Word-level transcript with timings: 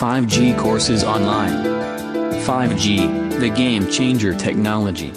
5G 0.00 0.56
courses 0.56 1.04
online. 1.04 1.62
5G, 2.46 3.38
the 3.38 3.50
game 3.50 3.86
changer 3.90 4.34
technology. 4.34 5.10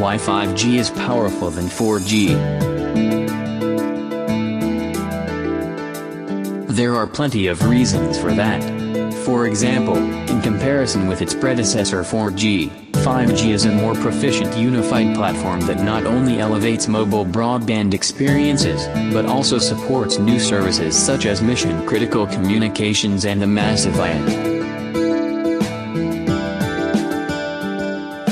Why 0.00 0.16
5G 0.16 0.74
is 0.74 0.90
powerful 0.90 1.50
than 1.50 1.66
4G. 1.66 2.34
There 6.66 6.96
are 6.96 7.06
plenty 7.06 7.46
of 7.46 7.64
reasons 7.68 8.18
for 8.18 8.32
that. 8.32 8.60
For 9.24 9.46
example, 9.46 9.98
in 9.98 10.42
comparison 10.42 11.06
with 11.06 11.22
its 11.22 11.32
predecessor 11.32 12.02
4G, 12.02 12.89
5G 13.00 13.52
is 13.54 13.64
a 13.64 13.72
more 13.72 13.94
proficient 13.94 14.54
unified 14.58 15.14
platform 15.14 15.60
that 15.62 15.82
not 15.82 16.04
only 16.04 16.38
elevates 16.38 16.86
mobile 16.86 17.24
broadband 17.24 17.94
experiences, 17.94 18.86
but 19.14 19.24
also 19.24 19.58
supports 19.58 20.18
new 20.18 20.38
services 20.38 20.94
such 20.96 21.24
as 21.24 21.40
mission-critical 21.40 22.26
communications 22.26 23.24
and 23.24 23.40
the 23.40 23.46
massive 23.46 23.94
IoT. 23.94 24.50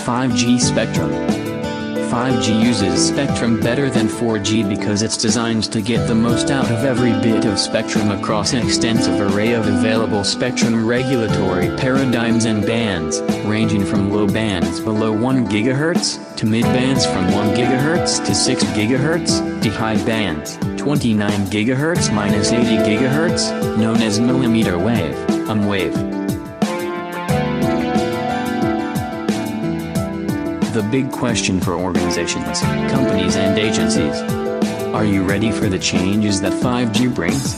5G 0.05 0.61
Spectrum 0.61 1.38
5G 2.09 2.65
uses 2.65 3.07
spectrum 3.07 3.61
better 3.61 3.91
than 3.91 4.09
4G 4.09 4.67
because 4.67 5.03
it's 5.03 5.19
designed 5.19 5.65
to 5.65 5.83
get 5.83 6.07
the 6.07 6.15
most 6.15 6.51
out 6.51 6.65
of 6.71 6.83
every 6.83 7.13
bit 7.21 7.45
of 7.45 7.59
spectrum 7.59 8.11
across 8.11 8.55
an 8.55 8.65
extensive 8.65 9.21
array 9.21 9.53
of 9.53 9.67
available 9.67 10.25
spectrum 10.25 10.87
regulatory 10.87 11.67
paradigms 11.77 12.47
and 12.47 12.65
bands, 12.65 13.21
ranging 13.45 13.85
from 13.85 14.11
low 14.11 14.27
bands 14.27 14.81
below 14.81 15.13
1 15.13 15.49
GHz, 15.49 16.35
to 16.37 16.47
mid 16.47 16.65
bands 16.65 17.05
from 17.05 17.31
1 17.31 17.55
GHz 17.55 18.25
to 18.25 18.35
6 18.35 18.65
GHz, 18.65 19.63
to 19.63 19.69
high 19.69 20.03
bands, 20.07 20.57
29 20.79 21.31
GHz 21.31 22.15
minus 22.15 22.53
80 22.53 22.65
GHz, 22.89 23.77
known 23.77 24.01
as 24.01 24.19
millimeter 24.19 24.79
wave, 24.79 25.15
um 25.51 25.67
wave. 25.67 26.18
The 30.79 30.89
big 30.93 31.11
question 31.11 31.61
for 31.61 31.73
organizations, 31.73 32.61
companies 32.61 33.35
and 33.35 33.59
agencies. 33.59 34.15
Are 34.95 35.05
you 35.05 35.25
ready 35.25 35.51
for 35.51 35.69
the 35.69 35.79
changes 35.79 36.41
that 36.41 36.53
5G 36.53 37.13
brings? 37.13 37.57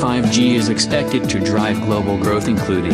5G 0.00 0.54
is 0.54 0.70
expected 0.70 1.28
to 1.28 1.38
drive 1.38 1.78
global 1.82 2.16
growth 2.16 2.48
including 2.48 2.92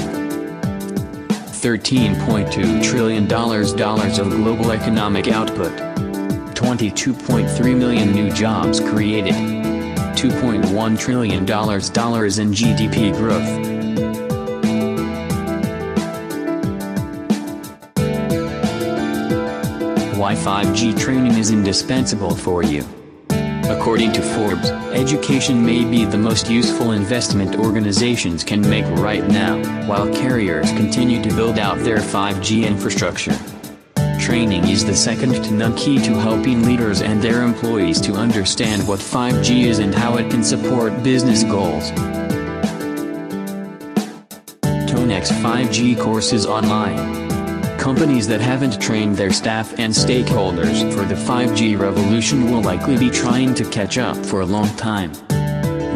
$13.2 1.63 2.83
trillion 2.83 3.33
of 3.33 4.31
global 4.31 4.73
economic 4.73 5.29
output, 5.29 5.71
22.3 6.57 7.79
million 7.79 8.11
new 8.11 8.33
jobs 8.33 8.81
created, 8.81 9.35
$2.1 9.35 10.99
trillion 10.99 11.39
in 11.39 11.47
GDP 11.47 13.17
growth. 13.17 13.76
Why 20.27 20.35
5G 20.35 20.99
training 20.99 21.39
is 21.39 21.53
indispensable 21.53 22.35
for 22.35 22.65
you. 22.65 22.85
According 23.71 24.11
to 24.15 24.21
Forbes, 24.21 24.71
education 24.91 25.65
may 25.65 25.85
be 25.85 26.05
the 26.05 26.19
most 26.19 26.51
useful 26.51 26.91
investment 26.91 27.55
organizations 27.55 28.43
can 28.43 28.61
make 28.61 28.85
right 28.99 29.25
now, 29.29 29.57
while 29.87 30.13
carriers 30.13 30.69
continue 30.73 31.23
to 31.23 31.29
build 31.37 31.61
out 31.61 31.79
their 31.79 31.99
5G 31.99 32.67
infrastructure. 32.67 33.39
Training 34.19 34.67
is 34.67 34.85
the 34.85 34.97
second 34.97 35.31
to 35.45 35.53
none 35.53 35.77
key 35.77 36.01
to 36.01 36.15
helping 36.15 36.65
leaders 36.65 37.03
and 37.03 37.23
their 37.23 37.43
employees 37.43 38.01
to 38.01 38.15
understand 38.15 38.89
what 38.89 38.99
5G 38.99 39.67
is 39.67 39.79
and 39.79 39.95
how 39.95 40.17
it 40.17 40.29
can 40.29 40.43
support 40.43 41.05
business 41.05 41.45
goals. 41.45 41.93
Tonex 44.91 45.31
5G 45.41 45.97
courses 46.01 46.47
online 46.47 47.26
companies 47.87 48.27
that 48.27 48.41
haven't 48.41 48.83
trained 48.83 49.17
their 49.17 49.33
staff 49.33 49.79
and 49.79 49.93
stakeholders 49.93 50.93
for 50.93 51.05
the 51.05 51.15
5G 51.15 51.79
revolution 51.79 52.51
will 52.51 52.61
likely 52.61 52.99
be 52.99 53.09
trying 53.09 53.55
to 53.55 53.65
catch 53.71 53.97
up 53.97 54.17
for 54.27 54.41
a 54.41 54.45
long 54.45 54.69
time. 54.75 55.13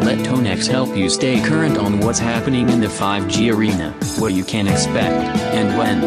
Let 0.05 0.19
Tonex 0.19 0.67
help 0.67 0.95
you 0.95 1.09
stay 1.09 1.43
current 1.43 1.77
on 1.77 1.99
what's 1.99 2.17
happening 2.17 2.69
in 2.69 2.79
the 2.79 2.87
5G 2.87 3.53
arena, 3.53 3.91
what 4.19 4.31
you 4.31 4.45
can 4.45 4.69
expect, 4.69 5.37
and 5.53 5.77
when. 5.77 5.99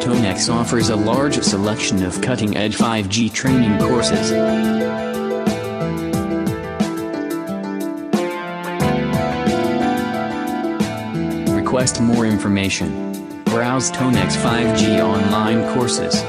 Tonex 0.00 0.50
offers 0.50 0.88
a 0.88 0.96
large 0.96 1.38
selection 1.42 2.02
of 2.02 2.18
cutting-edge 2.22 2.78
5G 2.78 3.30
training 3.30 3.78
courses. 3.78 4.32
Request 11.52 12.00
more 12.00 12.24
information 12.24 13.06
browse 13.56 13.90
Tonex 13.90 14.36
5G 14.36 15.02
online 15.02 15.62
courses. 15.72 16.20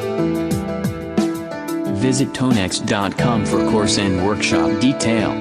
Visit 1.99 2.29
tonex.com 2.29 3.45
for 3.45 3.69
course 3.69 3.97
and 3.97 4.25
workshop 4.25 4.79
detail. 4.79 5.31